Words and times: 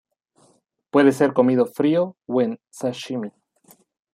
Puede 0.89 1.11
ser 1.11 1.31
comido 1.31 1.67
frío 1.67 2.17
o 2.25 2.41
en 2.41 2.59
sashimi. 2.71 3.31